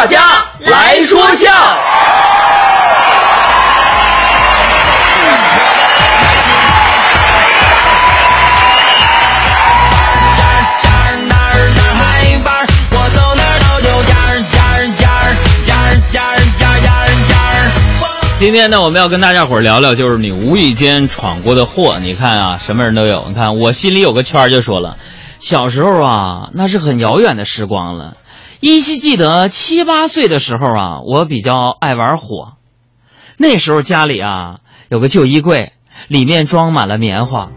[0.00, 0.18] 大家
[0.60, 1.50] 来说笑。
[18.38, 21.98] 今天呢，我们要跟大家伙儿聊聊，就是你无意间闯过的祸。
[22.00, 23.26] 你看啊，什么人都有。
[23.28, 24.96] 你看，我心里有个圈，就说了，
[25.40, 28.14] 小时候啊，那是很遥远的时光了。
[28.60, 32.52] 依稀记得七八岁的时候啊，我比较爱玩火。
[33.38, 34.56] 那时候家里啊
[34.90, 35.72] 有个旧衣柜，
[36.08, 37.48] 里面装满了棉花。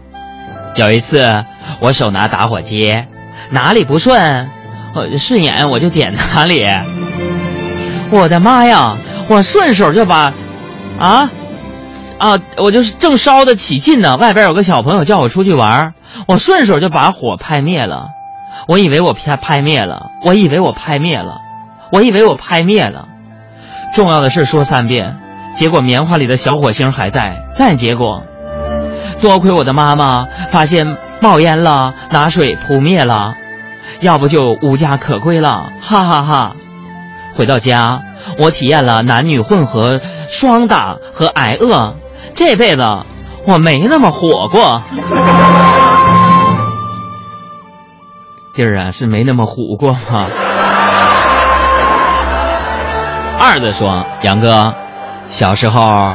[0.76, 1.44] 有一次，
[1.80, 3.04] 我手拿打火机，
[3.50, 4.50] 哪里不顺，
[4.94, 6.66] 我顺眼我就点哪里。
[8.10, 8.96] 我的妈呀！
[9.28, 10.32] 我顺手就把。
[10.98, 11.30] 啊，
[12.18, 12.38] 啊！
[12.56, 15.92] 我就是正烧得起劲呢，外边有个小朋友叫我出去玩，
[16.26, 18.06] 我顺手就把火拍灭了。
[18.66, 21.40] 我以为我拍拍灭了，我以为我拍灭了，
[21.92, 23.08] 我以为我拍灭了。
[23.94, 25.16] 重要的事说三遍，
[25.54, 27.44] 结果棉花里的小火星还在。
[27.54, 28.22] 再结果，
[29.20, 33.34] 多亏我的妈妈发现冒烟了，拿水扑灭了，
[34.00, 35.70] 要不就无家可归了。
[35.80, 36.56] 哈哈哈！
[37.34, 38.00] 回到家，
[38.38, 40.00] 我体验了男女混合。
[40.30, 41.94] 双打和挨饿，
[42.34, 42.82] 这辈子
[43.46, 44.82] 我没那么火过。
[48.56, 50.28] 弟儿啊，是没那么虎过哈。
[53.38, 54.72] 二子说：“杨哥，
[55.26, 56.14] 小时候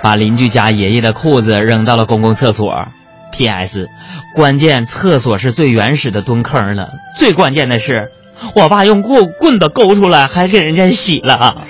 [0.00, 2.86] 把邻居家爷爷的裤子扔到了公共厕所。
[3.32, 3.88] P.S.
[4.36, 6.90] 关键厕所是最原始的蹲坑了。
[7.18, 8.12] 最关键的是，
[8.54, 11.56] 我爸用棍棍子勾出来，还给人家洗了。”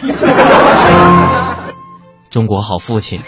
[2.30, 3.18] 中国好父亲，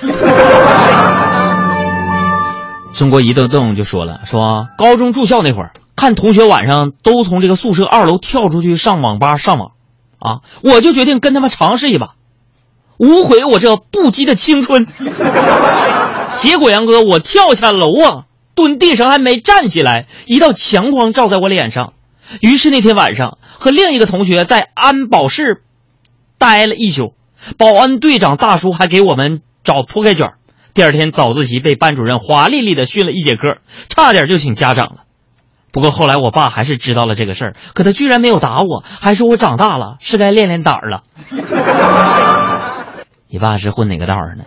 [2.93, 5.73] 中国移动动就说了，说高中住校那会儿，
[6.05, 9.73] 看同学晚上都从这个宿舍二楼跳出去上网吧上网，
[10.19, 12.17] 啊，我就决定跟他们尝试一把，
[12.99, 14.85] 无悔我这不羁的青春。
[16.37, 21.95] 结果杨哥，我跳下楼啊，蹲地上还没站起来，一道强光照在我脸上，
[22.43, 25.63] 于是那天晚上和另一个同学在安保室
[26.37, 27.15] 待了一宿。
[27.57, 30.35] 保安队长大叔还给我们找铺盖卷
[30.75, 33.57] 第二天早自习被班主任华丽丽的训了一节课，
[33.89, 35.04] 差点就请家长了。
[35.75, 41.03] 不过后来我爸还是知道了这个事儿，可他居然没有打我，还说我长大了是该练练胆儿了。
[43.29, 44.45] 你爸是混哪个道儿呢？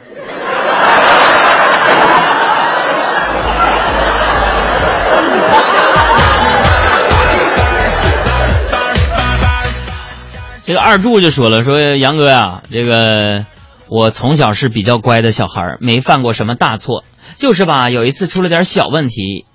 [10.66, 13.44] 这个二柱就说了：“说杨哥呀，这个
[13.90, 17.04] 我从小是比较乖的小孩，没犯过什么大错，
[17.38, 19.46] 就是吧，有一次出了点小问题，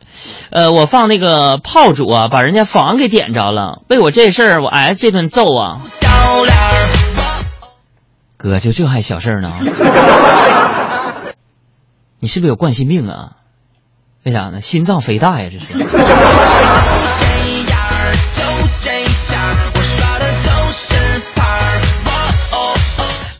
[0.50, 5.80] 呃，我放那个炮竹啊，把人家房给点着了，为我这事儿我挨这顿揍啊。
[8.36, 9.52] 哥，就这还小事儿呢？
[12.18, 13.32] 你是不是有冠心病啊？
[14.24, 14.60] 为啥呢？
[14.60, 15.78] 心脏肥大呀，这是。”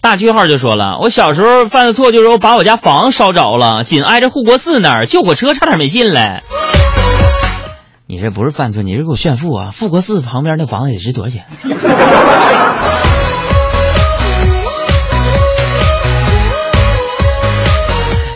[0.03, 6.43] 大句号就说了，我小时候犯的错就是我把我家房烧着了，紧挨着护国寺那儿，救火车差点没进来。
[8.09, 9.71] 你这不是犯错，你是给我炫富啊！
[9.79, 11.45] 护国寺旁边那房子得值多少钱？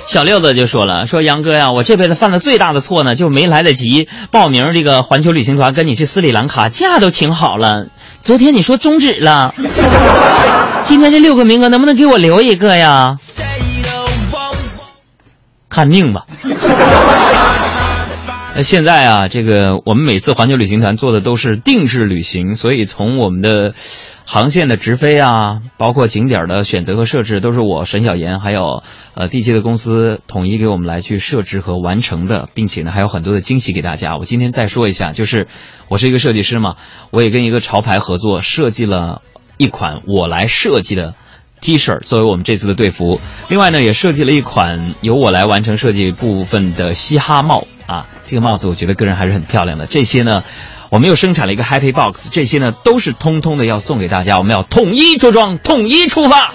[0.07, 7.89] 小六子就说了，说杨哥呀，我这辈子犯的最大的错呢，就没来得及报名这个环球旅行团，跟你去斯里兰卡，假都请好了。
[8.27, 9.55] 昨天你说终止了，
[10.83, 13.17] 今天这六个名额能不能给我留一个呀？
[15.69, 16.27] 看命吧。
[18.57, 23.75] 那现在啊，这个我们每次环球旅行团做的都是定制旅行，所以从我们的。
[24.29, 28.83] 航线的直飞啊，包括景点的选择和设置，都是我沈小岩还有
[29.15, 34.17] 呃地接的公司统一给我们来去设置和完成的，并且呢还有很多的惊喜给大家。
[34.17, 35.47] 我今天再说一下，就是
[35.87, 36.75] 我是一个设计师嘛，
[37.13, 39.23] 我也跟一个潮牌合作设计了
[39.59, 41.15] 一款我来设计的
[41.61, 43.21] T 恤作为我们这次的队服。
[43.49, 49.87] 另外呢，也设计了一款由我来完成设计部分的嘻哈帽啊，这个帽子我觉得个人还是很漂亮的。
[49.87, 50.43] 这些呢。
[50.89, 54.39] 我们又生产了一个 Happy Box，这些呢都是通通的要送给大家。
[54.39, 56.53] 我们要统一着装，统一出发。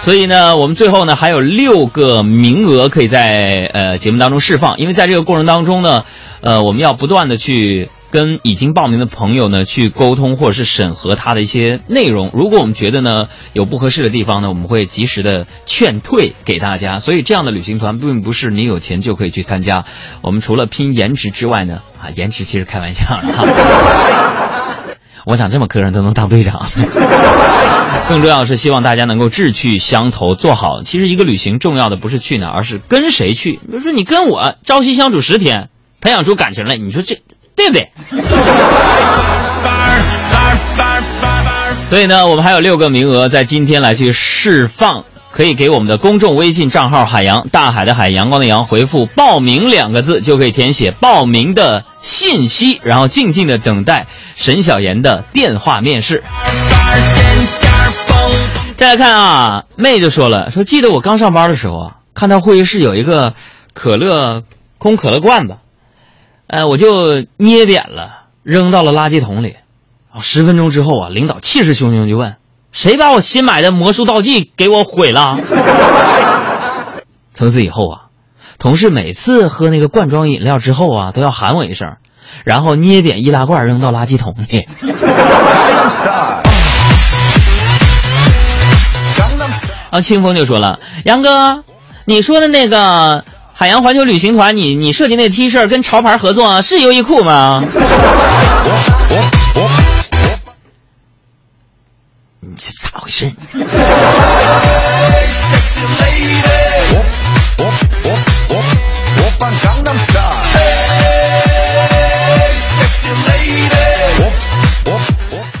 [0.00, 6.02] 所以呢，我们最后呢还有六个名额可以在呃节目当中释放，因为在这个过程当中呢，
[6.40, 7.88] 呃，我们要不断的去。
[8.10, 16.98] 跟已经报名的朋友呢去沟通或者是审核他的一些内容，如果我们觉得呢有不合适的地方呢，我们会及时的劝退给大家。
[16.98, 19.84] 所以这样的旅行团并不是你有钱就可以去参加。
[20.22, 23.44] 我们除了拼颜值之外呢， 啊，颜值其实开玩笑的哈。
[25.26, 26.64] 我想这么磕碜都能当队长。
[28.08, 30.80] 更重要是，希望大家能够志趣相投，做好。
[30.82, 33.52] 其实一个旅行重要的不是去哪，而是跟谁去。
[33.52, 35.68] 比如说你跟我朝夕相处十天，
[36.00, 37.18] 培养出感情来，你说这
[37.58, 37.90] 对不对？
[41.90, 54.06] 所以呢，我们还有六个名额在今天来去释放，可以给我们的公众微信账号“海洋大海的海阳光的阳”回复“报名”两个字，就可以填写报名的信息，然后静静的等待
[54.36, 56.22] 沈小妍的电话面试。
[58.76, 63.32] 再来看啊，妹就说了，说记得我刚上班的时候啊，看到会议室有一个
[63.72, 64.42] 可乐
[64.76, 65.56] 空可乐罐子，
[66.48, 69.56] 呃，我就捏扁了，扔到了垃圾桶里。
[70.20, 72.36] 十分钟之后啊，领导气势汹汹就问
[72.72, 75.38] ：“谁把我新买的魔术道具给我毁了？”
[77.34, 78.00] 从此以后啊，
[78.58, 81.96] 同事每次喝那个罐装饮料之后啊，都要喊我一声，
[82.44, 84.66] 然后捏扁易拉罐扔到垃圾桶里。
[89.90, 91.62] 啊，清风就说了：“杨哥，
[92.06, 93.24] 你说的那个
[93.60, 97.60] 海洋环球旅行团，你你设计那 T 恤跟潮牌合作是优衣库吗？”
[102.38, 103.32] 你这咋回事？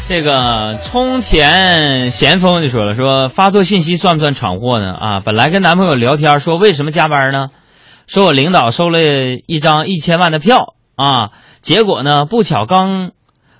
[0.08, 4.92] 这个冲田咸丰就说了，说发错信息算不算闯祸呢？
[4.92, 7.48] 啊，本来跟男朋友聊天说为什么加班呢？
[8.08, 8.98] 说我领导收了
[9.46, 13.12] 一张一千万的票啊，结果呢不巧刚。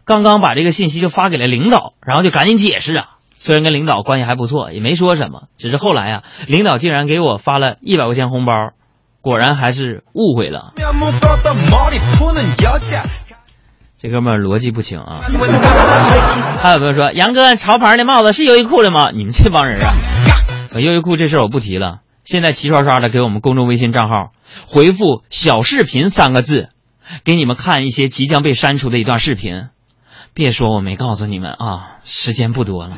[0.04, 3.18] 刚刚把这个信息就发给了领导，然后就赶紧解释啊。
[3.36, 8.70] 虽然跟领导关系还不错，也没说什么，只是后来啊，领导竟然给我发了一百块钱红包，
[9.20, 10.72] 果然还是误会了。
[14.00, 15.20] 这哥们逻辑不清啊。
[16.62, 19.10] 还有朋友说，杨哥潮牌的帽子是优衣库的吗？
[19.12, 19.92] 你们这帮人啊，
[20.80, 21.98] 优衣库这事我不提了。
[22.24, 24.32] 现在齐刷刷的给我们公众微信账号
[24.66, 26.70] 回复小视频三个字
[27.24, 29.68] 给你们看一些即将被删除的一段视频。
[30.34, 32.96] 别说我没告诉你们啊时间不多了。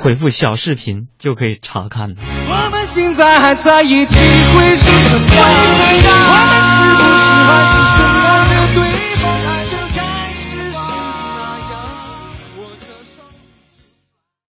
[0.00, 2.16] 回复小视频就可以查看了
[2.48, 4.18] 我们现在还在一起
[4.54, 6.96] 会是我们
[7.46, 8.09] 不是